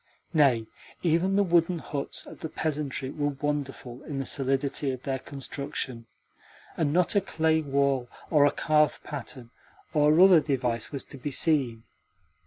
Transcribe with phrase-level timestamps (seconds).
[0.33, 0.65] Nay,
[1.03, 6.07] even the wooden huts of the peasantry were wonderful in the solidity of their construction,
[6.75, 9.51] and not a clay wall or a carved pattern
[9.93, 11.83] or other device was to be seen.